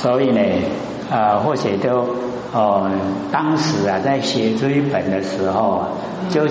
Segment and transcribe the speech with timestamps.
[0.00, 0.40] 所以呢，
[1.10, 2.06] 呃，或许都
[2.52, 2.88] 哦，
[3.32, 5.88] 当时啊，在写追本的时候啊，
[6.30, 6.42] 就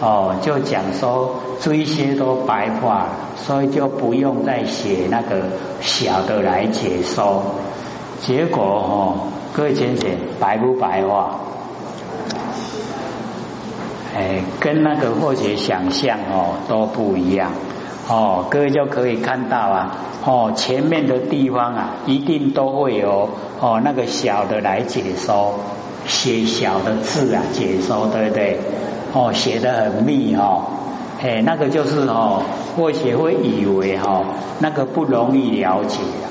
[0.00, 3.06] 哦，就讲说这些都白话，
[3.36, 5.42] 所以就不用再写那个
[5.80, 7.44] 小的来解说。
[8.20, 10.10] 结果哦，各位先生，
[10.40, 11.38] 白不白话？
[14.16, 17.52] 哎，跟那个或许想象哦都不一样
[18.08, 23.28] 哦，各位就可以看到啊哦，前面的地方啊，一定都会有
[23.60, 25.60] 哦那个小的来解说，
[26.06, 28.58] 写小的字啊解说，对不对？
[29.12, 30.62] 哦，写的很密哦，
[31.22, 32.42] 哎，那个就是哦，
[32.76, 34.24] 或许会以为哈
[34.58, 36.26] 那个不容易了解啊，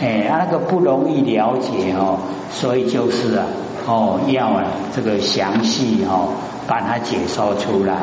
[0.00, 2.16] 哎，那个不容易了解哦，
[2.50, 3.44] 所以就是啊
[3.86, 4.64] 哦要啊
[4.96, 6.28] 这个详细哦。
[6.66, 7.94] 把它解说出来，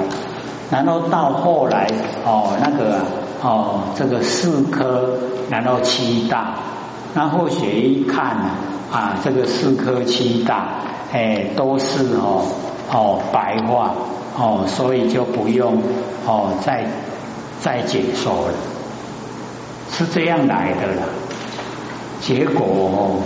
[0.70, 1.88] 然后到后来
[2.26, 3.02] 哦，那个
[3.42, 5.18] 哦，这个四颗，
[5.50, 6.56] 然后七大，
[7.14, 8.38] 那或许一看
[8.92, 10.68] 啊，这个四颗七大，
[11.12, 12.46] 哎，都是哦
[12.92, 13.94] 哦白话
[14.38, 15.82] 哦，所以就不用
[16.28, 16.86] 哦再
[17.60, 18.54] 再解说了，
[19.92, 21.04] 是这样来的了。
[22.22, 23.18] 结果哦，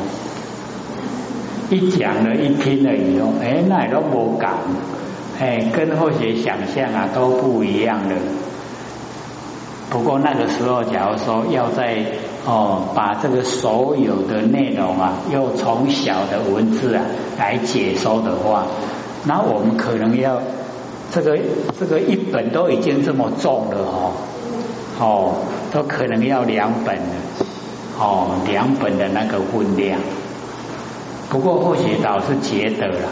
[1.70, 4.54] 一讲了，一听了以后，哎，那也都不敢。
[5.40, 8.16] 哎，跟后学想象啊都不一样的。
[9.90, 12.06] 不过那个时候，假如说要在
[12.46, 17.04] 哦把这个所有的内容啊，又从小的文字啊
[17.38, 18.66] 来解说的话，
[19.26, 20.42] 那我们可能要
[21.12, 21.38] 这个
[21.80, 24.12] 这个一本都已经这么重了哦，
[25.00, 25.36] 哦，
[25.72, 27.16] 都可能要两本了，
[28.00, 30.00] 哦，两本的那个分量。
[31.30, 33.10] 不过后学倒是觉得了。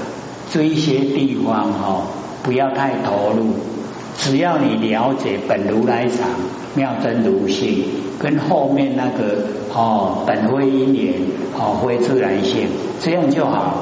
[0.54, 2.04] 这一些地方哈，
[2.44, 3.56] 不要太投入，
[4.20, 6.28] 只要你了解本如来藏
[6.76, 7.84] 妙真如性，
[8.20, 11.16] 跟后面那个哦本非因缘
[11.58, 12.68] 哦非自然性，
[13.02, 13.78] 这样就好。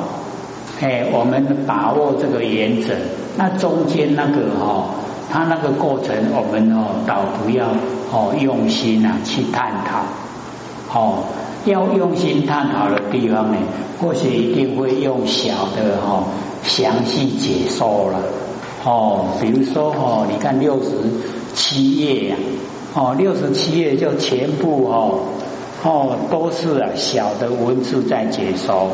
[0.79, 2.93] 哎，我们把握这个原则，
[3.37, 4.85] 那中间那个哈，
[5.29, 7.65] 它那个过程，我们哦倒不要
[8.13, 10.05] 哦用心啊去探讨，
[10.97, 11.25] 哦
[11.65, 13.57] 要用心探讨的地方呢，
[13.99, 16.23] 或许一定会用小的哈。
[16.63, 18.19] 详细解说了
[18.85, 20.89] 哦，比如说哦，你看六十
[21.55, 22.35] 七页呀，
[22.93, 25.21] 哦，六十七页就全部哦
[25.83, 28.91] 哦都是啊小的文字在解说，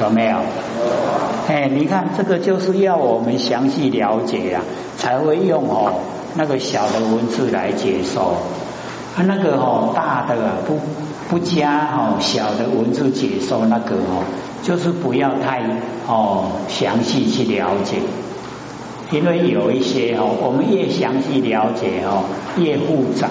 [0.00, 0.38] 有没有？
[1.46, 4.60] 哎，你看这个就是要我们详细了解呀，
[4.96, 5.92] 才会用哦
[6.34, 8.34] 那个小的文字来解说，
[9.16, 10.34] 啊那个哦大的
[10.66, 10.80] 不
[11.28, 14.24] 不加哦小的文字解说那个哦。
[14.60, 15.62] 就是不要太
[16.08, 17.98] 哦详细去了解，
[19.12, 22.24] 因为有一些哦，我们越详细了解哦，
[22.58, 23.28] 越复杂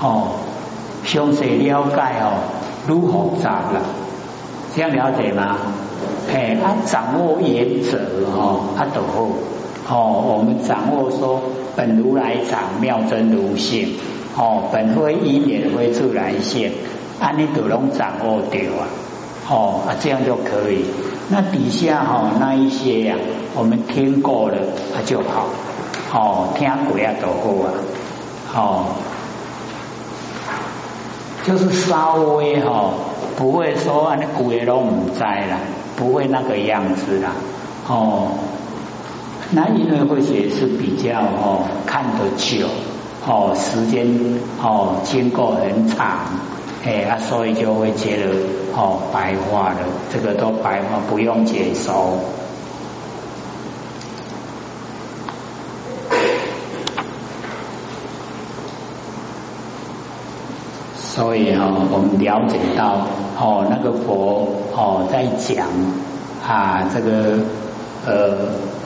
[0.00, 0.28] 哦，
[1.04, 2.40] 详细了解哦，
[2.88, 3.82] 愈复杂了，
[4.74, 5.58] 这样了解吗？
[6.32, 7.98] 哎，他掌握原则
[8.34, 9.02] 哦，他都
[9.84, 10.24] 好哦。
[10.26, 11.42] 我们掌握说
[11.76, 13.94] 本如来藏妙真如性
[14.36, 16.72] 哦，本非因缘非自然性，
[17.20, 18.88] 安尼都拢掌握掉啊。
[19.48, 20.84] 哦啊，这样就可以。
[21.28, 23.16] 那底下哈那一些呀，
[23.54, 24.56] 我们听过了
[24.94, 25.46] 啊就好。
[26.12, 27.70] 哦，听过啊都好啊。
[28.56, 28.86] 哦，
[31.44, 32.90] 就是稍微哈
[33.36, 35.58] 不会说啊那古也都唔在了，
[35.96, 37.32] 不会那个样子啦。
[37.86, 38.32] 哦，
[39.50, 42.66] 那因为会写是比较哦看得久，
[43.26, 44.06] 哦时间
[44.62, 46.26] 哦经过很长。
[46.84, 48.30] 哎啊，所以就会觉得
[48.76, 49.78] 哦白话了，
[50.12, 52.18] 这个都白话，不用解说。
[60.94, 63.06] 所以哈，我们了解到
[63.40, 64.46] 哦，那个佛
[64.76, 65.66] 哦在讲
[66.46, 67.38] 啊这个
[68.04, 68.36] 呃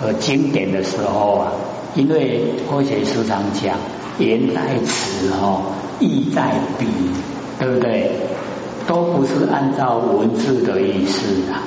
[0.01, 1.53] 呃经典的时候啊，
[1.97, 3.77] 因为或许时常讲
[4.19, 5.63] 言在此哦，
[6.01, 6.87] 意在彼。
[7.59, 8.13] 对不对？
[8.87, 11.59] 都不是按照文字的意思啊，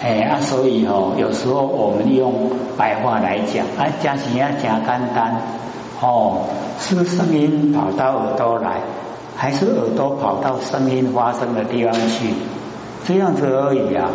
[0.00, 5.42] 哎啊，所以哦，有时候我们用白话来讲，啊，讲起来讲简单
[6.00, 6.42] 哦，
[6.78, 8.80] 是声音跑到耳朵来，
[9.36, 12.32] 还是耳朵跑到声音发生的地方去？
[13.04, 14.08] 这样子而已啊，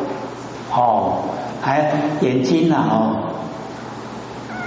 [0.74, 1.18] 哦，
[1.62, 1.92] 还
[2.22, 3.18] 眼睛啊，哦。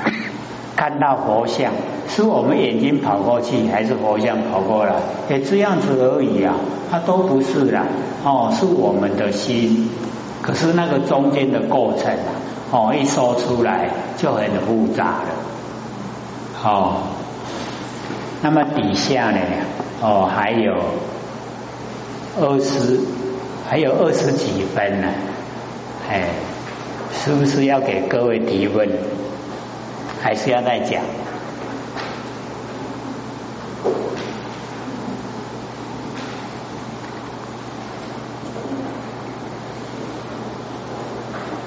[0.77, 1.73] 看到佛像，
[2.15, 4.93] 是我们眼睛跑过去，还是佛像跑过来？
[5.31, 6.55] 哎，这样子而已啊，
[6.91, 7.87] 它都不是啦。
[8.23, 9.89] 哦，是我们的心。
[10.43, 12.31] 可是那个中间的过程啊，
[12.71, 13.89] 哦，一说出来
[14.19, 15.29] 就很复杂了。
[16.63, 16.97] 哦，
[18.43, 19.39] 那么底下呢，
[20.03, 20.75] 哦，还有
[22.39, 23.01] 二十
[23.67, 25.09] 还有二十几分呢，
[26.11, 26.25] 哎，
[27.11, 28.87] 是不是要给各位提问？
[30.21, 31.03] 还是要再讲？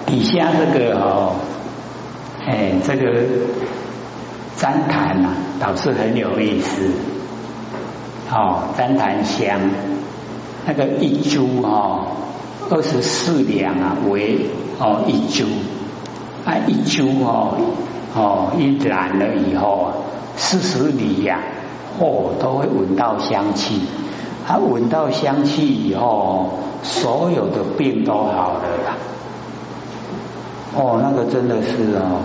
[0.05, 1.35] 底下这个哦，
[2.45, 3.23] 哎，这个
[4.57, 5.29] 旃檀呐，
[5.59, 6.91] 倒是很有意思。
[8.31, 9.59] 哦，旃檀香，
[10.65, 12.07] 那个一株哦，
[12.69, 14.47] 二十四两啊，为
[14.79, 15.45] 哦一株，
[16.45, 17.57] 啊一株哦
[18.15, 19.93] 哦一燃了以后啊，
[20.37, 21.39] 四十里呀，
[21.99, 23.81] 哦都会闻到香气，
[24.47, 28.97] 它闻到香气以后，所有的病都好了啦。
[30.75, 32.21] 哦，那个真的是哦，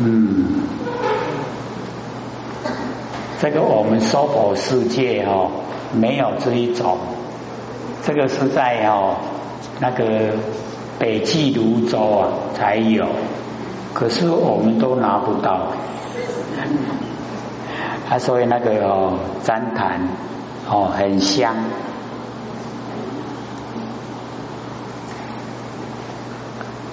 [0.00, 0.62] 嗯。
[3.40, 5.50] 这个我们娑婆世界哦，
[5.94, 6.98] 没有这一种，
[8.04, 9.16] 这个是在哦
[9.80, 10.04] 那个
[10.98, 13.06] 北极泸州啊才有，
[13.94, 15.68] 可是我们都拿不到，
[18.10, 20.02] 啊，所以那个哦旃檀
[20.68, 21.54] 哦很香，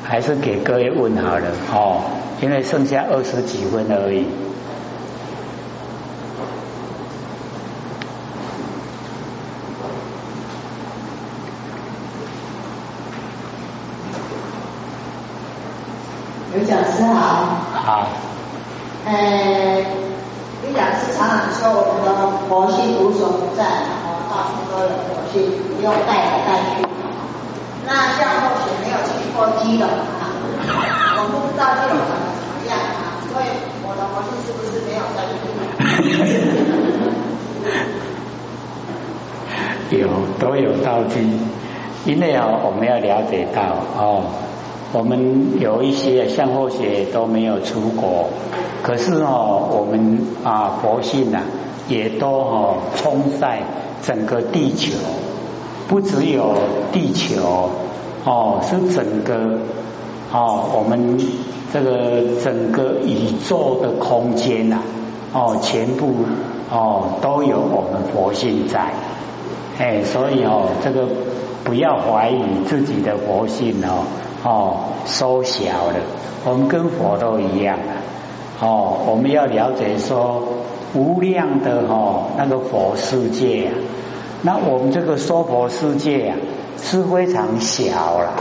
[0.10, 2.00] 还是给各位问好了哦，
[2.40, 4.26] 因为剩下二十几分而已。
[16.66, 18.08] 讲师好，好。
[19.06, 19.84] 呃，
[20.64, 23.64] 李讲师常常说我们的佛性无所不在，
[24.04, 26.88] 哦，到处都有佛性，不用带来带去。
[27.86, 28.98] 那像或许没有
[29.68, 30.24] 去过基隆啊，
[31.18, 33.44] 我不知道基隆长什么样啊，所以
[33.84, 35.20] 我的佛性是不是没有在
[39.90, 39.98] 去？
[39.98, 40.08] 有，
[40.40, 41.20] 都有道具，
[42.06, 43.62] 因为哦，我们要了解到
[43.98, 44.24] 哦。
[44.94, 48.30] 我们有一些像或学都没有出国，
[48.82, 51.42] 可是哦，我们啊佛性呐，
[51.90, 53.64] 也都哦充在
[54.02, 54.94] 整个地球，
[55.90, 56.56] 不只有
[56.94, 57.70] 地球
[58.28, 59.58] 哦，是整个
[60.34, 61.18] 哦我们
[61.72, 64.80] 这个整个宇宙的空间呐，
[65.34, 66.14] 哦全部
[66.70, 68.92] 哦都有我们佛性在，
[69.80, 71.08] 哎，所以哦这个
[71.64, 74.04] 不要怀疑自己的佛性哦。
[74.44, 75.96] 哦，缩小了，
[76.46, 77.96] 我们跟佛都一样啊。
[78.60, 80.44] 哦，我们要了解说
[80.94, 83.74] 无量的哦那个佛世界啊，
[84.44, 86.38] 那我们这个娑婆世界啊
[86.82, 88.34] 是非常小了。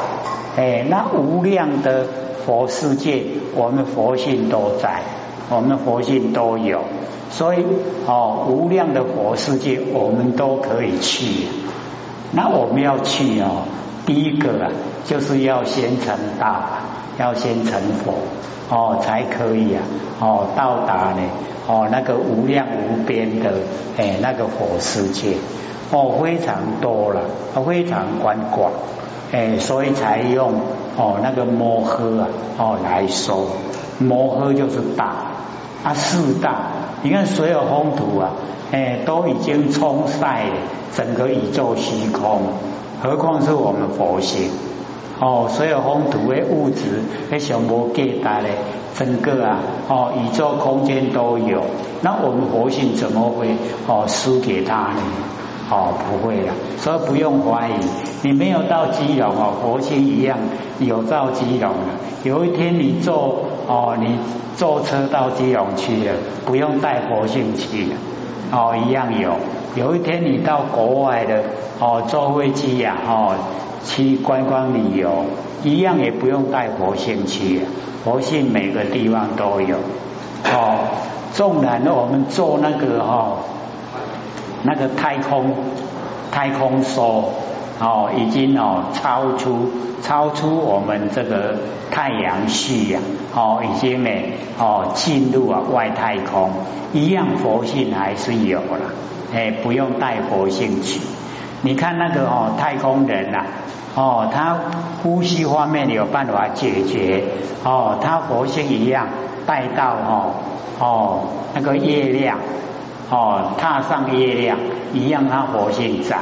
[0.56, 2.06] 哎，那无量的
[2.44, 3.24] 佛世界，
[3.54, 5.02] 我们佛性都在，
[5.50, 6.80] 我们佛性都有，
[7.30, 7.64] 所以
[8.06, 11.46] 哦无量的佛世界我们都可以去。
[12.32, 13.64] 那我们要去哦。
[14.06, 14.70] 第一个啊，
[15.04, 16.62] 就是要先成道，
[17.18, 18.14] 要先成佛
[18.70, 19.82] 哦，才可以啊
[20.20, 21.22] 哦到达呢
[21.66, 23.52] 哦那个无量无边的
[23.98, 25.32] 哎那个佛世界
[25.92, 27.20] 哦非常多了，
[27.64, 28.70] 非常宽广
[29.32, 30.52] 哎，所以才用
[30.96, 32.28] 哦那个摩诃啊
[32.58, 33.46] 哦来说，
[33.98, 35.14] 摩诃就是大
[35.84, 36.54] 啊四大，
[37.02, 38.32] 你看所有风土啊
[38.72, 40.44] 哎都已经充塞
[40.94, 42.42] 整个宇宙虚空。
[43.02, 44.50] 何况是我们佛性
[45.20, 48.50] 哦，所有风土的物质，那小魔给大嘞，
[48.96, 51.62] 整个啊哦，宇宙空间都有，
[52.00, 53.48] 那我们佛性怎么会
[53.86, 55.02] 哦输给他呢？
[55.68, 57.72] 哦，不会的，所以不用怀疑，
[58.22, 60.38] 你没有到基隆哦，佛性一样
[60.78, 62.28] 有到基隆的。
[62.28, 64.18] 有一天你坐哦，你
[64.56, 67.96] 坐车到基隆去了，不用带佛性去了，
[68.52, 69.32] 哦，一样有。
[69.74, 71.42] 有一天你到国外的
[71.80, 73.34] 哦坐飞机呀哦
[73.84, 75.26] 去观光旅游，
[75.64, 77.66] 一样也不用带佛性去了，
[78.04, 79.76] 佛性每个地方都有
[80.44, 80.78] 哦。
[81.32, 83.36] 纵然我们坐那个哦
[84.66, 85.54] 那个太空
[86.32, 87.24] 太空梭
[87.80, 89.70] 哦已经哦超出
[90.02, 91.54] 超出我们这个
[91.90, 93.00] 太阳系呀
[93.34, 94.10] 哦已经呢
[94.58, 96.50] 哦进入啊外太空，
[96.92, 98.92] 一样佛性还是有了。
[99.34, 101.00] 哎，不用带佛性去。
[101.62, 103.44] 你看那个哦，太空人呐，
[103.94, 104.56] 哦，他
[105.02, 107.24] 呼吸方面有办法解决，
[107.64, 109.08] 哦，他佛性一样
[109.46, 110.34] 带到哦
[110.78, 112.38] 哦那个月亮，
[113.10, 114.58] 哦，踏上月亮
[114.92, 116.16] 一样，它活性在，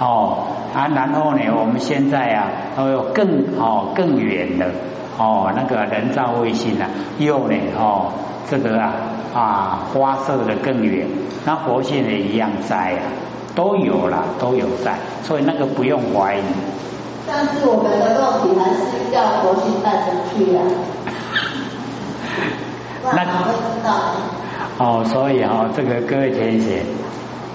[0.00, 3.26] 哦啊，然后呢，我们现在啊都有更
[3.58, 4.66] 哦更远的
[5.18, 8.12] 哦那个人造卫星啊，又呢哦
[8.50, 8.92] 这个啊。
[9.34, 11.06] 啊，发射的更远，
[11.44, 13.02] 那活性也一样在啊，
[13.54, 16.42] 都有了，都有在，所以那个不用怀疑。
[17.26, 20.62] 但是我们的肉体还是要活性带出去呀。
[23.04, 24.37] 那会知道。
[24.78, 26.82] 哦，所以哦，这个各位同学，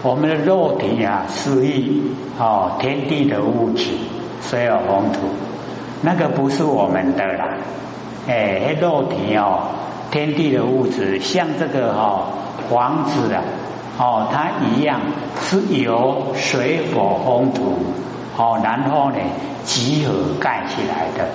[0.01, 2.01] 我们的肉体啊，是一
[2.37, 3.91] 哦天地的物质，
[4.41, 5.19] 水有风土，
[6.01, 7.55] 那个不是我们的啦。
[8.27, 9.69] 哎，肉体哦，
[10.11, 12.27] 天地的物质，像这个哈
[12.69, 13.41] 房子啊，
[13.97, 14.99] 哦，它一样
[15.39, 17.77] 是由水火风土
[18.37, 19.17] 哦，然后呢
[19.63, 21.29] 集合盖起来的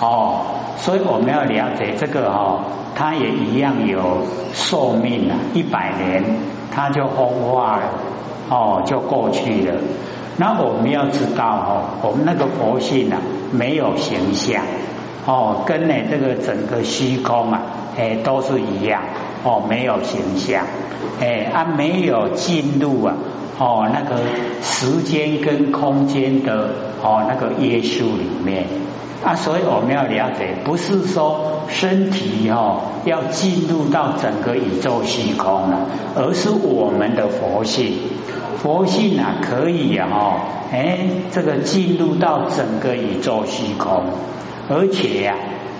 [0.00, 2.64] 哦，所以我们要了解这个哈。
[2.94, 4.18] 它也一样有
[4.52, 6.22] 寿命啊，一百年
[6.70, 7.82] 它就风化了，
[8.50, 9.74] 哦，就过去了。
[10.36, 13.16] 那我们要知道哦，我们那个佛性啊，
[13.50, 14.62] 没有形象
[15.24, 17.62] 哦，跟呢这个整个虚空啊，
[17.96, 19.02] 哎都是一样
[19.42, 20.66] 哦，没有形象，
[21.18, 23.14] 哎啊没有进入啊
[23.58, 24.20] 哦那个
[24.60, 26.68] 时间跟空间的
[27.02, 28.66] 哦那个约束里面。
[29.24, 35.86] 啊，所以我们要了解，不是说身体哦要进入到整个宇宙虚空了，
[36.16, 37.98] 而是我们的佛性，
[38.60, 40.40] 佛性啊可以哦，
[40.72, 40.98] 哎，
[41.30, 44.06] 这个进入到整个宇宙虚空，
[44.68, 45.34] 而且呀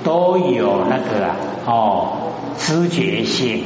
[0.04, 2.08] 都有那个啊哦
[2.58, 3.64] 知觉性，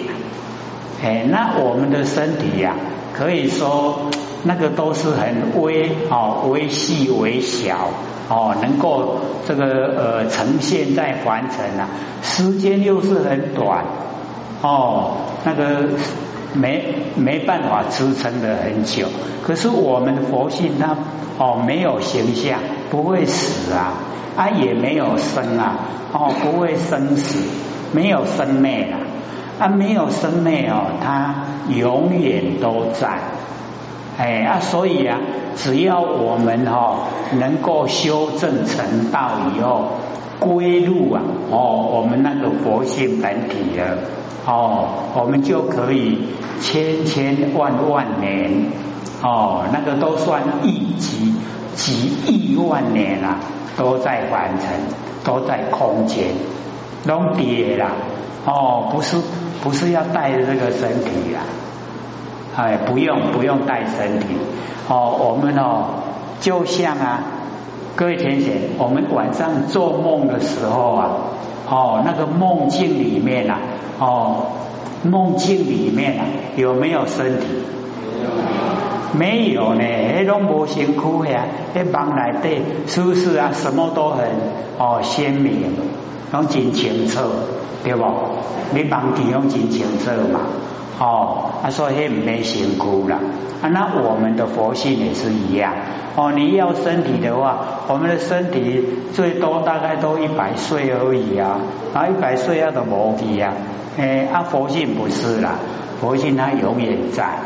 [1.05, 2.77] 哎，那我们的身体呀，
[3.13, 4.11] 可以说
[4.47, 7.91] 那个都是很微哦，微细微小。
[8.29, 9.65] 哦，能够这个
[9.97, 11.87] 呃呈现在凡尘啊，
[12.23, 13.85] 时间又是很短
[14.63, 15.91] 哦，那个
[16.53, 19.07] 没没办法支撑的很久。
[19.45, 20.97] 可是我们的佛性它
[21.39, 22.59] 哦没有形象，
[22.91, 23.95] 不会死啊，
[24.37, 25.79] 啊也没有生啊，
[26.13, 27.39] 哦不会生死，
[27.93, 28.99] 没有生灭啊，
[29.61, 33.21] 啊没有生灭哦，它永远都在。
[34.19, 35.19] 哎啊，所以啊，
[35.57, 37.09] 只要我们哈
[37.39, 39.91] 能够修正成道以后，
[40.41, 41.21] 归入啊
[41.51, 43.99] 哦，我们那个佛性本体了
[44.47, 46.19] 哦，我们就可以
[46.63, 48.73] 千千万万年
[49.23, 51.35] 哦，那个都算亿级
[51.75, 53.39] 几亿万年啊，
[53.77, 54.69] 都在完成，
[55.25, 56.29] 都在空间，
[57.05, 57.91] 拢跌啦
[58.47, 59.19] 哦，不是
[59.63, 61.45] 不是要带着这个身体啊。
[62.57, 64.27] 哎，不用不用带身体
[64.89, 65.85] 哦，我们哦，
[66.41, 67.21] 就像啊，
[67.95, 71.11] 各位天贤，我们晚上做梦的时候啊，
[71.69, 73.59] 哦，那个梦境里面啊，
[73.99, 74.47] 哦，
[75.03, 76.25] 梦境里面啊，
[76.57, 77.47] 有没有身体？
[79.13, 79.85] 没有呢，
[80.15, 81.45] 那种模型苦呀，
[81.75, 82.49] 那梦来的，
[82.87, 83.51] 是不是啊？
[83.53, 84.27] 什么都很
[84.79, 85.75] 哦鲜明，
[86.33, 87.21] 拢真清楚，
[87.85, 88.05] 对不？
[88.75, 90.41] 你梦境拢真清楚嘛？
[90.99, 93.19] 哦，啊，所以唔没辛苦啦
[93.63, 93.69] 啊。
[93.69, 95.73] 那我们的佛性也是一样
[96.17, 96.33] 哦。
[96.33, 101.59] 你要身体的话，我们的身体最多大概都一百岁而已啊，
[101.95, 103.53] 啊，一百岁要的魔体啊，
[103.99, 105.57] 诶，啊，佛性不是啦，
[106.01, 107.39] 佛性它永远在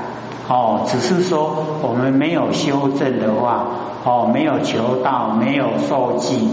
[0.49, 3.67] 哦，只是说我们没有修正的话，
[4.05, 6.49] 哦，没有求道，没有受记，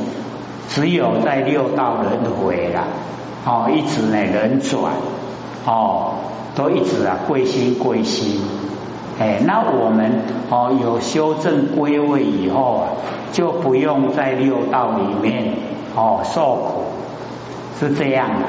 [0.67, 2.83] 只有在六道轮回了，
[3.45, 4.91] 哦，一直呢轮转，
[5.65, 6.13] 哦。
[6.57, 8.41] 都一直啊归心归心，
[9.19, 12.89] 哎，那我们哦有修正归位以后啊，
[13.31, 15.53] 就不用在六道里面
[15.95, 16.83] 哦受苦，
[17.79, 18.45] 是这样的，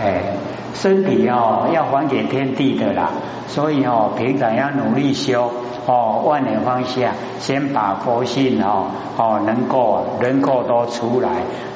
[0.00, 0.36] 哎，
[0.80, 3.10] 身体哦要还给天地的啦，
[3.48, 5.50] 所以哦平常要努力修
[5.86, 11.30] 哦万年方向，先把佛性哦哦能够能够都出来，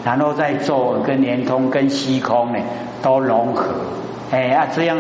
[0.05, 2.59] 然后再做跟连通跟虚空呢
[3.03, 3.75] 都融合。
[4.31, 4.97] 哎呀，这样，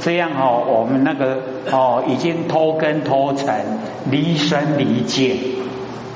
[0.00, 1.38] 这样哦，我们那个
[1.70, 3.54] 哦，已经脱根脱尘，
[4.10, 5.36] 离身离界，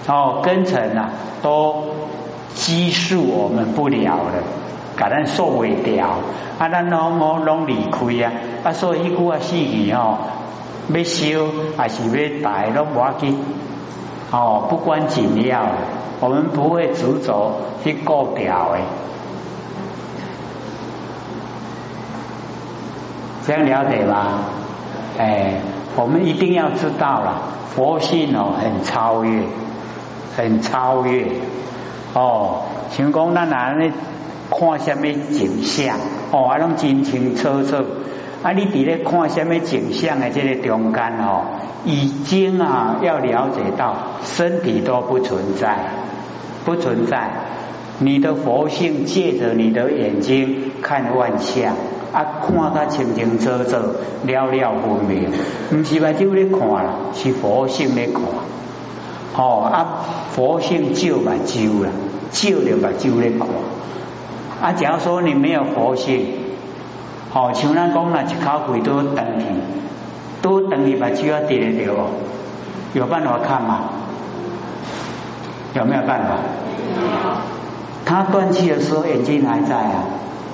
[0.08, 1.10] 哦，根尘啊，
[1.42, 1.84] 都
[2.56, 4.42] 拘束我们不了了，
[4.96, 6.06] 甲咱受为掉，
[6.58, 8.32] 啊，咱拢冇拢离开啊，
[8.64, 10.18] 啊，所以一句啊，四句哦，
[10.88, 13.38] 要修还是要大拢无要紧，
[14.30, 15.66] 哦，不管怎样，
[16.20, 17.52] 我们不会执着
[17.84, 18.78] 去过掉的。
[23.46, 24.40] 这样了解吧？
[25.18, 25.60] 哎，
[25.94, 27.42] 我们一定要知道了，
[27.74, 29.42] 佛性哦很超越，
[30.36, 31.26] 很超越
[32.14, 32.62] 哦。
[32.90, 33.92] 像讲咱哪呢
[34.50, 35.98] 看什么景象
[36.30, 37.76] 哦，啊拢清清楚楚。
[38.42, 41.42] 啊，你伫咧看什么景象的这个中间哦，
[41.84, 45.76] 已经啊要了解到身体都不存在，
[46.64, 47.30] 不存在。
[47.98, 51.74] 你的佛性借着你的眼睛看万象。
[52.12, 53.76] 啊，看他清清楚楚、
[54.24, 55.30] 了了分明，
[55.72, 58.22] 唔是把酒咧看啦，是佛性咧看。
[59.36, 61.90] 哦啊，佛性就把酒啦，
[62.30, 63.48] 就了把酒咧看。
[64.62, 66.26] 啊，假如说你没有佛性，
[67.32, 69.44] 哦，像咱讲那一口鬼都等你，
[70.40, 71.92] 都等你把酒要跌掉，
[72.94, 73.80] 有办法看吗？
[75.74, 76.36] 有没有办法？
[78.06, 80.04] 他断气的时候眼睛还在啊，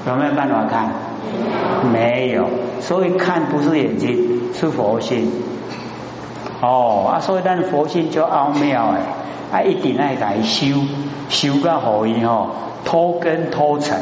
[0.09, 0.91] 有没有办法看？
[1.93, 2.49] 没有，
[2.81, 5.31] 所以看不是眼睛，是佛性。
[6.61, 9.01] 哦啊，所以咱佛性就奥妙诶，
[9.53, 10.81] 啊一定爱来修，
[11.29, 12.49] 修个好以后
[12.85, 14.01] 脱根脱尘，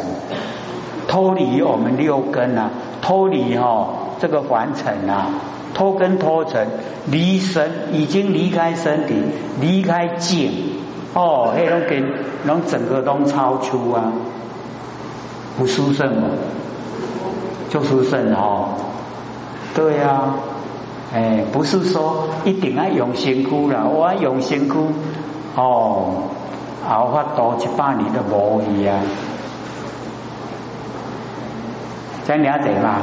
[1.09, 2.71] 脱离我们六根啊，
[3.03, 3.89] 脱离哈
[4.21, 5.27] 这个凡尘啊，
[5.75, 6.67] 脱根脱尘，
[7.07, 9.15] 离身已经离开身体，
[9.61, 10.53] 离开境，
[11.15, 12.15] 哦，迄种跟
[12.47, 14.13] 拢整个都超出啊，
[15.59, 16.29] 不殊胜嘛。
[17.71, 18.71] 就是圣哦，
[19.77, 20.35] 对呀，
[21.15, 24.89] 哎，不是说一定要用辛苦啦，我用辛苦
[25.57, 26.25] 哦，
[26.89, 29.01] 熬发多一百年都无去啊，
[32.27, 33.03] 这了解吗？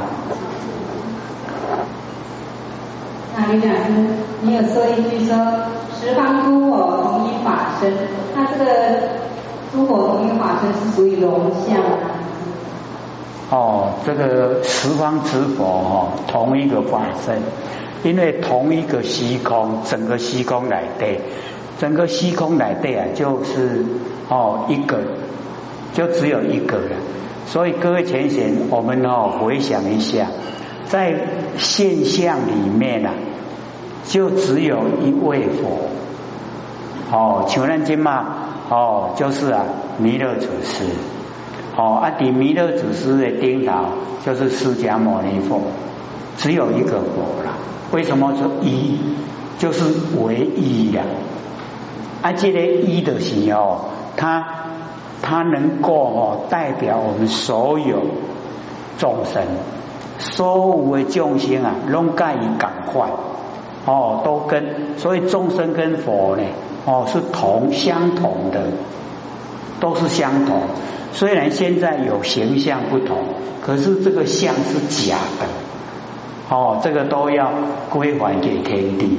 [3.36, 3.92] 那李讲师，
[4.40, 5.36] 你有说一句说
[6.00, 7.92] 十方诸佛同一法身，
[8.34, 8.64] 那这个
[9.72, 12.18] 诸佛同一法身是属于龙象啊？
[13.50, 17.40] 哦，这个十方之佛哦，同一个法身，
[18.02, 21.20] 因为同一个虚空，整个虚空来对，
[21.78, 23.84] 整个虚空来对啊，就是
[24.28, 24.98] 哦一个，
[25.92, 26.96] 就只有一个了。
[27.46, 30.26] 所以各位前贤，我们哦回想一下，
[30.86, 31.14] 在
[31.56, 33.14] 现象里面啊，
[34.06, 35.88] 就只有一位佛。
[37.10, 38.26] 哦，求人经嘛，
[38.68, 39.64] 哦，就是啊
[39.98, 40.84] 弥勒祖师。
[41.76, 43.72] 哦，阿，底弥勒祖师的顶头
[44.26, 45.62] 就是释迦牟尼佛，
[46.36, 47.54] 只有一个佛了。
[47.92, 48.98] 为什么说一？
[49.58, 49.84] 就是
[50.20, 51.02] 唯一呀。
[52.36, 53.80] 这个一的时候，
[54.16, 54.44] 它
[55.22, 58.02] 它能够哦代表我们所有
[58.98, 59.42] 众生，
[60.18, 63.08] 所有的众生啊，拢介以感快
[63.86, 66.42] 哦，都跟所以众生跟佛呢，
[66.84, 68.60] 哦是同相同的，
[69.80, 70.62] 都是相同。
[71.12, 73.16] 虽然现在有形象不同，
[73.62, 77.50] 可是这个相是假的，哦，这个都要
[77.90, 79.18] 归还给天地。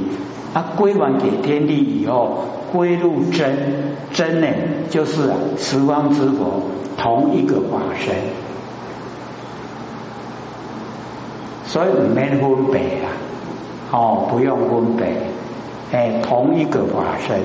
[0.52, 2.40] 啊，归还给天地以后，
[2.72, 4.48] 归入真，真呢
[4.90, 6.64] 就是十方之佛
[6.98, 8.16] 同一个法身，
[11.66, 13.10] 所以唔免分别啊，
[13.92, 15.06] 哦，不用分别，
[15.92, 17.40] 哎，同一个法身，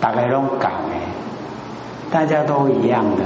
[0.00, 1.00] 大家拢讲诶，
[2.10, 3.22] 大家都一样的。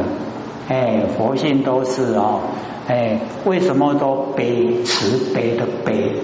[0.68, 2.40] 哎，佛性都是哦，
[2.88, 6.16] 哎，为什么都悲慈悲的悲？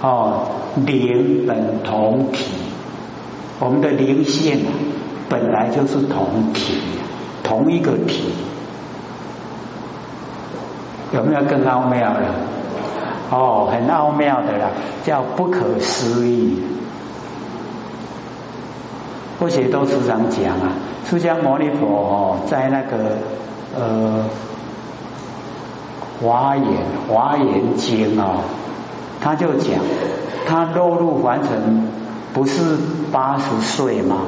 [0.00, 0.46] 哦，
[0.86, 2.44] 灵本同体，
[3.60, 4.66] 我们的灵性
[5.28, 6.74] 本来就是同体，
[7.44, 8.32] 同一个体，
[11.12, 12.20] 有没有更奥妙的？
[13.30, 14.70] 哦，很奥妙的啦，
[15.04, 16.60] 叫不可思议。
[19.38, 20.72] 或许都时常讲啊，
[21.08, 23.18] 释迦牟尼佛，在那个。
[23.72, 24.24] 呃，
[26.20, 26.66] 华严
[27.08, 28.38] 华严经啊，
[29.20, 29.78] 他就讲，
[30.44, 31.86] 他落入凡尘
[32.32, 32.76] 不是
[33.10, 34.18] 八十岁吗？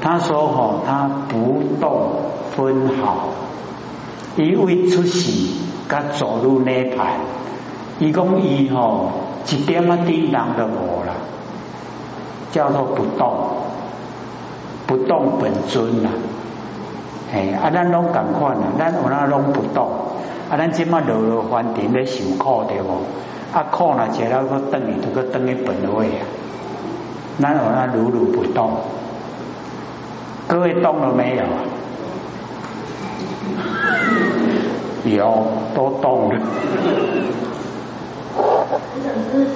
[0.00, 2.10] 他说哈，他不动
[2.54, 3.30] 分毫，
[4.36, 5.32] 一为出世，
[5.88, 7.14] 甲走入涅盘，
[7.98, 9.10] 一共伊吼
[9.46, 11.14] 一点啊叮当都无啦，
[12.52, 13.34] 叫做不动，
[14.86, 16.10] 不动本尊呐。
[17.32, 19.88] 哎，啊，咱拢共款啊，咱有那拢不动，
[20.48, 23.02] 啊，咱即马落落凡尘咧受苦对无？
[23.52, 26.22] 啊，苦若食了个等于这个等于本位啊，
[27.40, 28.72] 咱有那如如不动，
[30.46, 31.42] 各位动了没有？
[35.16, 36.40] 有，都动了。
[38.36, 38.42] 我
[39.02, 39.46] 想是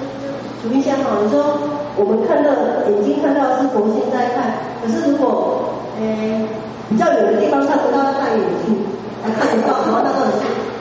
[0.63, 1.59] 主一下哈，你说
[1.97, 2.51] 我们看到
[2.89, 6.47] 眼睛看到是佛性在看，可是如果诶。
[6.91, 8.77] 比较远的地方看不到，要戴眼镜
[9.25, 10.17] 来看得到，然后那个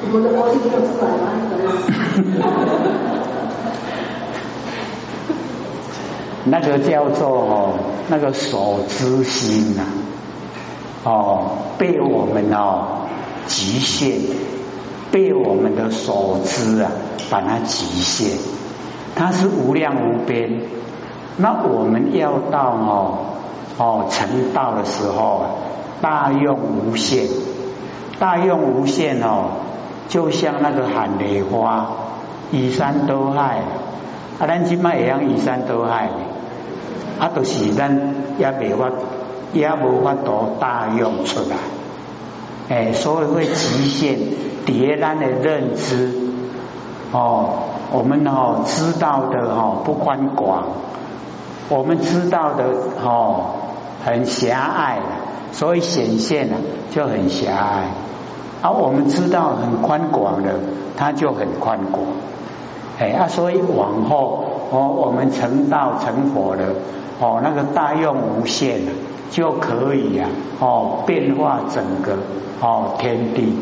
[0.04, 1.26] 我们的佛性没有出来吗？
[6.46, 7.74] 那个叫做
[8.10, 9.84] 那个手之心呐，
[11.04, 13.08] 哦，被我们哦
[13.48, 14.20] 极限，
[15.12, 16.92] 被我们的手知啊
[17.30, 18.38] 把它极限，
[19.16, 20.62] 它是无量无边。
[21.38, 23.18] 那我们要到哦
[23.78, 25.46] 哦成道的时候。
[26.02, 27.28] 大用无限，
[28.18, 29.52] 大用无限哦，
[30.08, 31.92] 就像那个喊梅花，
[32.52, 33.60] 移山都海，
[34.40, 36.10] 啊，咱今麦会样移山都海，
[37.22, 38.90] 啊，都是咱也未法，
[39.54, 41.56] 也无法度大用出来，
[42.68, 44.18] 哎，所以会局限
[44.66, 46.12] 叠咱的认知，
[47.12, 47.50] 哦，
[47.92, 50.64] 我们哦知道的哦不宽广，
[51.70, 52.66] 我们知道的
[53.04, 53.52] 哦
[54.04, 54.98] 很狭隘，
[55.52, 56.58] 所以显现了
[56.90, 57.84] 就很狭隘。
[58.64, 60.56] 而我们知道很宽广的，
[60.98, 62.02] 它就很宽广，
[63.00, 66.64] 哎啊，所以往后哦，我们成道成佛了，
[67.20, 68.82] 哦，那个大用无限
[69.30, 70.30] 就可以啊，
[70.60, 72.18] 哦，变化整个
[72.62, 73.54] 哦天地。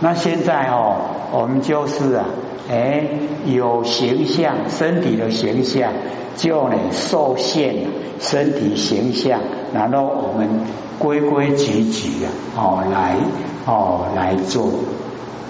[0.00, 0.96] 那现在哦，
[1.32, 2.24] 我们就是啊，
[2.70, 3.04] 哎，
[3.44, 5.92] 有形象，身体的形象
[6.36, 7.74] 就呢受限
[8.20, 9.40] 身体形象，
[9.74, 10.48] 然后我们
[10.98, 13.16] 规规矩矩啊，哦来。
[13.66, 14.68] 哦，来做，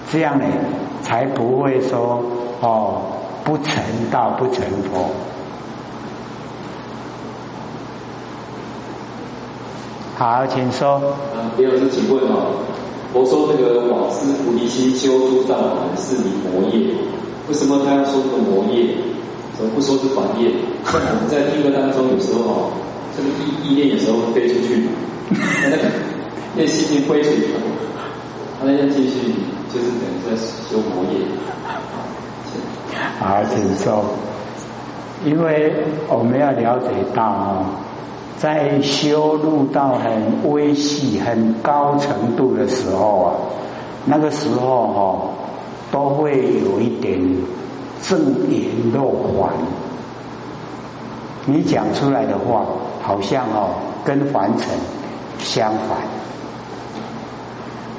[0.09, 0.45] 这样呢，
[1.01, 2.23] 才不会说
[2.61, 3.01] 哦
[3.45, 3.75] 不成
[4.11, 5.11] 道不成佛。
[10.17, 11.13] 好，请说。
[11.35, 12.65] 嗯，第二是请问哦，
[13.13, 16.95] 佛说那个往师菩提心修诸道门是你魔业，
[17.47, 18.95] 为什么他要说这个魔业？
[19.55, 20.49] 怎么不说是法业？
[20.83, 22.71] 像我们在听课当中有时候哦，
[23.15, 24.89] 这个意意念有时候飞出去，
[25.29, 25.83] 那个
[26.55, 27.53] 念心经飞出去。
[28.63, 29.35] 那要继续，
[29.71, 31.19] 就是等于在修魔业。
[33.19, 34.03] 好，请说。
[35.23, 35.73] 因为
[36.09, 37.63] 我们要了解到，
[38.37, 43.33] 在修入到很微细、很高程度的时候啊，
[44.05, 45.29] 那个时候哦，
[45.91, 47.37] 都会有一点
[48.03, 49.53] 正言若反。
[51.45, 52.65] 你讲出来的话，
[53.01, 53.69] 好像哦，
[54.03, 54.67] 跟凡尘
[55.39, 55.97] 相反。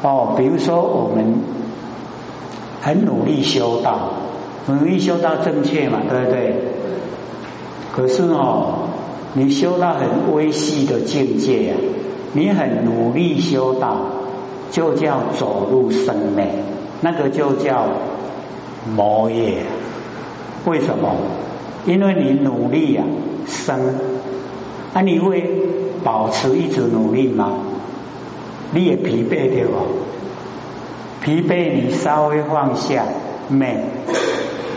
[0.02, 1.40] 哦，比如说我们
[2.82, 4.10] 很努力修道，
[4.68, 6.54] 努力修到正确嘛，对不对？
[7.94, 8.88] 可是哦，
[9.34, 11.76] 你修到很微细的境界啊，
[12.32, 13.96] 你很努力修道，
[14.70, 16.46] 就叫走入生命，
[17.00, 17.86] 那个就叫
[18.94, 19.58] 魔业。
[20.66, 21.14] 为什么？
[21.86, 23.04] 因为你努力啊，
[23.46, 23.78] 生，
[24.92, 25.48] 那你会
[26.02, 27.52] 保持一直努力吗？
[28.72, 29.76] 你也疲惫对不？
[31.22, 33.04] 疲惫你稍微放下，
[33.48, 33.84] 美。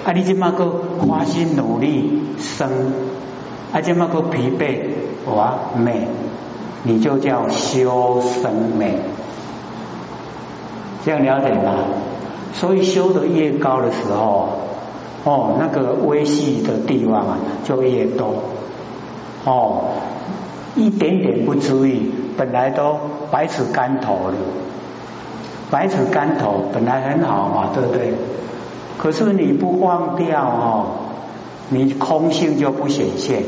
[0.05, 0.65] 啊，你这么个
[0.99, 2.69] 花心努力生，
[3.73, 4.79] 啊，这么个疲惫
[5.33, 6.07] 哇美，
[6.83, 8.99] 你就叫修生美。
[11.05, 11.75] 这样了解吗？
[12.53, 14.49] 所以修的越高的时候，
[15.23, 18.35] 哦，那个微细的地方啊就越多。
[19.45, 19.85] 哦，
[20.75, 22.95] 一点点不注意，本来都。
[23.31, 24.33] 百尺竿头了，
[25.69, 28.11] 百尺竿头本来很好嘛，对不对？
[28.99, 30.85] 可是你不忘掉哦，
[31.69, 33.43] 你空性就不显现，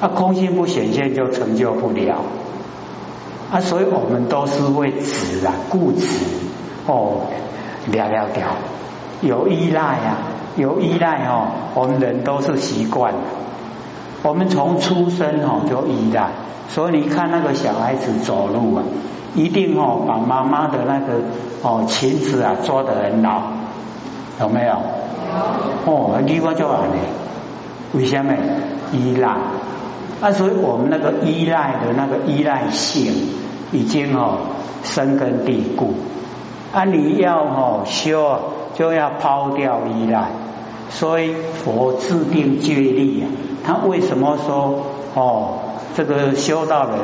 [0.00, 2.16] 啊，空性不显现就成就不了，
[3.52, 6.08] 啊，所以我们都是为执啊，固执
[6.88, 7.28] 哦，
[7.86, 8.56] 聊聊聊，
[9.22, 10.18] 有依赖啊，
[10.56, 13.14] 有依赖哦，我们人都是习惯，
[14.24, 16.30] 我们从出生哦就依赖。
[16.66, 18.82] 所以你看那个小孩子走路啊，
[19.36, 21.20] 一定哦把妈妈的那个
[21.62, 23.42] 哦裙子啊抓得很牢，
[24.40, 24.66] 有没有？
[24.66, 25.92] 有。
[25.92, 26.98] 哦，你我就安尼，
[27.92, 28.32] 为什么？
[28.92, 29.28] 依赖。
[30.20, 33.12] 啊，所以我们那个依赖的那个依赖性
[33.72, 34.38] 已经哦
[34.82, 35.94] 深根蒂固。
[36.72, 38.38] 啊，你要哦修，
[38.74, 40.28] 就要抛掉依赖。
[40.90, 43.26] 所以佛制定戒律啊，
[43.64, 45.58] 他为什么说哦？
[45.96, 46.98] 这个修道人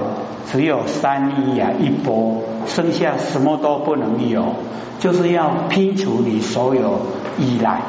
[0.50, 4.57] 只有三一啊一波，剩下什么都不能有，
[4.98, 6.98] 就是要拼除你所有
[7.38, 7.83] 依赖，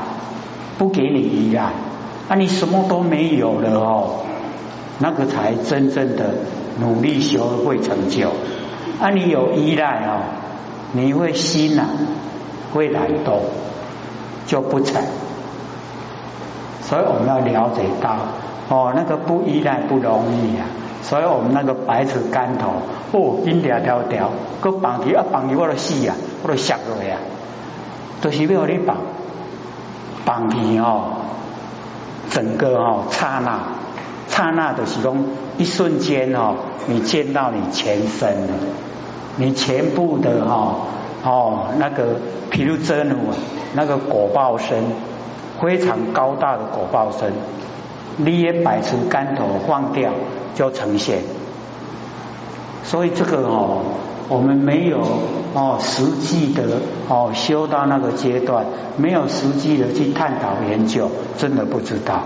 [0.78, 1.64] 不给你依赖，
[2.30, 4.10] 啊你什么都没有了哦，
[5.00, 6.36] 那个才真正的
[6.80, 8.30] 努力修会成就，
[9.00, 10.22] 啊你有依赖哦，
[10.92, 11.86] 你会心呐
[12.76, 13.40] 会懒惰，
[14.46, 15.02] 就不成，
[16.84, 18.18] 所以我们要了解到
[18.70, 20.68] 哦那个不依赖不容易啊。
[21.02, 22.70] 所以我们那个白纸竿头，
[23.12, 24.30] 哦，一条条条，
[24.62, 27.18] 个绑起啊绑起我都死啊，我都吓落呀，
[28.22, 28.98] 都是要你绑，
[30.24, 31.14] 绑起哦，
[32.30, 33.60] 整个哦刹那，
[34.28, 35.16] 刹那的是讲
[35.58, 36.56] 一瞬间哦，
[36.88, 38.54] 你见到你全身了，
[39.38, 40.76] 你全部的哈
[41.24, 42.16] 哦那个，
[42.52, 43.18] 譬如真如
[43.74, 44.84] 那个果报身，
[45.60, 47.34] 非常高大的果报身，
[48.18, 50.12] 你也摆出竿头放掉。
[50.56, 51.20] 就呈现，
[52.84, 53.82] 所以这个哦，
[54.30, 55.00] 我们没有
[55.54, 56.64] 哦实际的
[57.08, 58.66] 哦修到那个阶段，
[58.98, 62.24] 没有实际的去探讨研究，真的不知道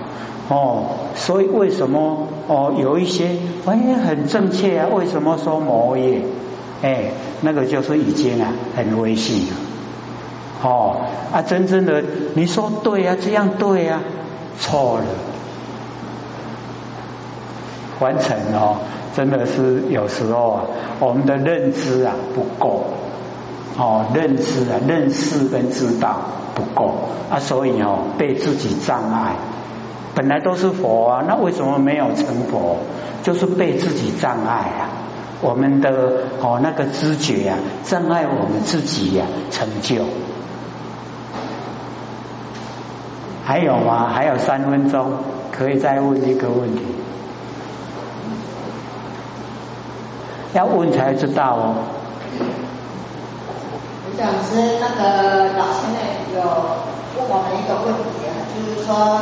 [0.50, 0.86] 哦。
[1.16, 4.88] 所以为什么哦有一些哎很正确啊？
[4.92, 6.22] 为什么说魔业？
[6.82, 7.12] 哎，
[7.42, 9.56] 那个就是已经啊很危险了
[10.62, 10.98] 哦
[11.32, 11.42] 啊！
[11.42, 14.02] 真正的你说对啊，这样对啊，
[14.60, 15.06] 错了。
[18.00, 18.78] 完成哦，
[19.16, 20.62] 真的是有时候啊，
[21.00, 22.84] 我们的认知啊不够
[23.78, 26.18] 哦，认知啊认识跟知道
[26.54, 26.96] 不够
[27.30, 29.36] 啊，所以哦被自己障碍。
[30.14, 32.78] 本来都是佛啊，那为什么没有成佛？
[33.24, 34.90] 就是被自己障碍啊。
[35.42, 35.92] 我们的
[36.42, 40.06] 哦那个知觉啊，障碍我们自己呀成就。
[43.44, 44.08] 还有吗？
[44.08, 45.12] 还有三分钟，
[45.52, 46.82] 可以再问一个问题。
[50.56, 51.76] 要问才知道哦。
[54.08, 56.00] 吴讲师，那个老师呢
[56.32, 58.24] 有问我们一个问题，
[58.56, 59.20] 就是说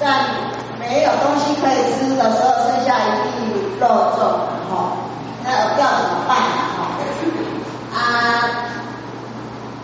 [0.00, 0.32] 在
[0.80, 3.84] 没有东西可以吃的时候，剩下一地肉
[4.16, 4.96] 粽，哈，
[5.44, 6.96] 那要怎么办哈？
[7.92, 8.00] 啊，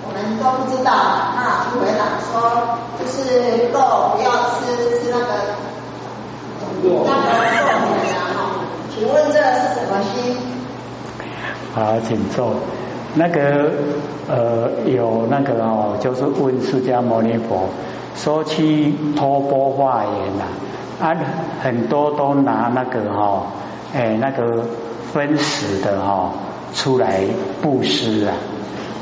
[0.09, 0.88] 我们都不知道。
[1.37, 2.33] 那老师回答说，
[2.98, 3.77] 就是肉
[4.16, 4.72] 不要吃，
[5.05, 5.53] 吃那个
[6.81, 8.57] 那个肉米啊，哈。
[8.88, 10.57] 请问这是什么心？
[11.79, 12.55] 好，请坐。
[13.14, 13.71] 那个
[14.29, 17.69] 呃，有那个哦，就是问释迦牟尼佛，
[18.17, 20.45] 说去托钵化缘呐，
[21.01, 21.17] 啊，
[21.62, 23.47] 很多都拿那个哈，
[23.95, 24.64] 哎，那个
[25.12, 26.33] 分食的哈
[26.75, 27.21] 出来
[27.62, 28.35] 布施啊，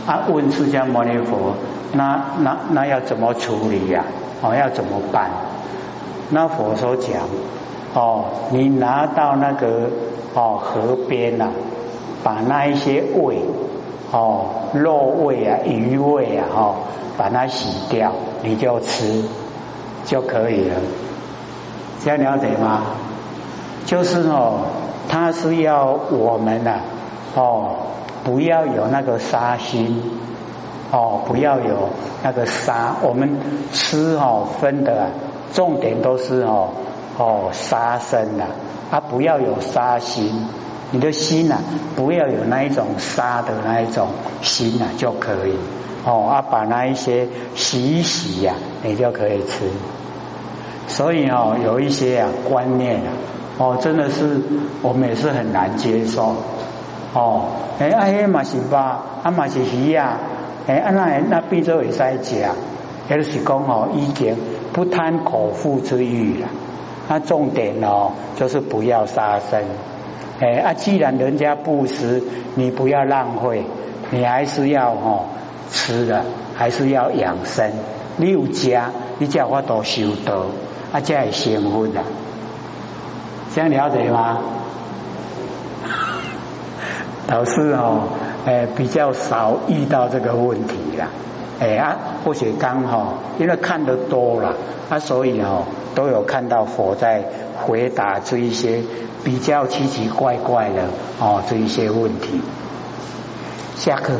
[0.06, 1.54] 啊，问释迦牟尼佛，
[1.94, 4.04] 那那那要怎么处理呀？
[4.42, 5.30] 哦，要怎么办？
[6.28, 7.22] 那佛说讲，
[7.94, 9.88] 哦，你拿到那个
[10.34, 11.48] 哦河边呐。
[12.26, 13.38] 把那一些味
[14.10, 16.74] 哦，肉味啊、鱼味啊，哈，
[17.16, 18.10] 把它洗掉，
[18.42, 19.22] 你就吃
[20.04, 20.74] 就可以了。
[22.02, 22.82] 这样了解吗？
[23.86, 24.58] 就是哦，
[25.08, 26.80] 它是要我们呐，
[27.36, 27.76] 哦，
[28.24, 30.02] 不要有那个杀心，
[30.90, 31.90] 哦，不要有
[32.24, 32.96] 那个杀。
[33.02, 33.38] 我们
[33.72, 35.10] 吃哦分的
[35.52, 36.70] 重点都是哦
[37.18, 38.46] 哦杀生呐，
[38.90, 40.48] 啊，不要有杀心。
[40.92, 41.56] 你的心呐，
[41.96, 44.08] 不要有那一种杀的那一种
[44.42, 45.54] 心呐，就可以
[46.04, 49.68] 哦啊，把那一些洗一洗呀，你就可以吃。
[50.86, 53.10] 所以哦，有一些啊观念啊，
[53.58, 54.40] 哦，真的是
[54.82, 56.36] 我们也是很难接受
[57.12, 57.46] 哦。
[57.80, 60.18] 哎，哎嘛是吧，啊嘛是鱼呀，
[60.68, 62.36] 哎，那那变做会使食，
[63.10, 64.36] 也就是讲哦，已经
[64.72, 66.48] 不贪口腹之欲了。
[67.08, 69.60] 那重点哦，就是不要杀生。
[70.38, 70.74] 哎啊！
[70.74, 72.22] 既然人家布施，
[72.56, 73.64] 你不要浪费，
[74.10, 75.24] 你还是要哦
[75.70, 77.72] 吃的，还是要养生。
[78.18, 80.46] 你有家，你叫我多修德，
[80.92, 82.02] 啊，这也幸福的。
[83.54, 84.40] 这样了解吗？
[87.28, 88.08] 老师哦，
[88.44, 91.08] 哎，比较少遇到这个问题啦。
[91.60, 94.54] 哎啊，或许刚好因为看得多了，
[94.88, 95.64] 啊，所以哦
[95.94, 97.24] 都有看到佛在
[97.56, 98.82] 回答这一些。
[99.24, 100.84] 比较奇奇怪怪的
[101.18, 102.40] 哦，这一些问题，
[103.74, 104.14] 下课。